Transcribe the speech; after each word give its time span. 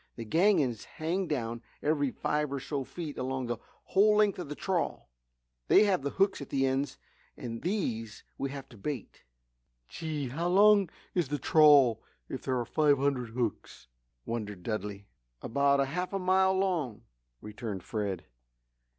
These 0.15 0.29
gangins 0.29 0.85
hang 0.97 1.27
down 1.27 1.61
every 1.83 2.09
five 2.09 2.51
or 2.51 2.59
so 2.59 2.83
feet 2.83 3.19
along 3.19 3.45
the 3.45 3.59
whole 3.83 4.15
length 4.15 4.39
of 4.39 4.49
the 4.49 4.55
trawl. 4.55 5.11
They 5.67 5.83
have 5.83 6.01
the 6.01 6.09
hooks 6.09 6.41
at 6.41 6.49
the 6.49 6.65
ends 6.65 6.97
and 7.37 7.61
these 7.61 8.23
we 8.35 8.49
have 8.49 8.67
to 8.69 8.77
bait." 8.79 9.21
"Gee! 9.89 10.29
How 10.29 10.47
long 10.47 10.89
is 11.13 11.27
the 11.27 11.37
trawl 11.37 12.01
if 12.29 12.41
there 12.41 12.59
are 12.59 12.65
five 12.65 12.97
hundred 12.97 13.29
hooks?" 13.35 13.89
wondered 14.25 14.63
Dudley. 14.63 15.05
"About 15.43 15.87
half 15.87 16.13
a 16.13 16.17
mile 16.17 16.55
long," 16.55 17.03
returned 17.39 17.83
Fred. 17.83 18.25